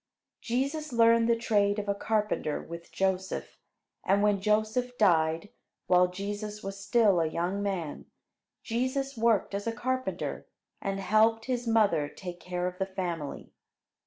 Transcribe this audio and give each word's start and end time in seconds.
Jesus 0.41 0.91
learned 0.91 1.29
the 1.29 1.35
trade 1.35 1.77
of 1.77 1.87
a 1.87 1.93
carpenter 1.93 2.59
with 2.59 2.91
Joseph; 2.91 3.59
and 4.03 4.23
when 4.23 4.41
Joseph 4.41 4.97
died, 4.97 5.49
while 5.85 6.07
Jesus 6.07 6.63
was 6.63 6.79
still 6.83 7.19
a 7.21 7.27
young 7.27 7.61
man, 7.61 8.07
Jesus 8.63 9.15
worked 9.15 9.53
as 9.53 9.67
a 9.67 9.71
carpenter, 9.71 10.47
and 10.81 10.99
helped 10.99 11.45
his 11.45 11.67
mother 11.67 12.09
take 12.09 12.39
care 12.39 12.65
of 12.65 12.79
the 12.79 12.87
family. 12.87 13.51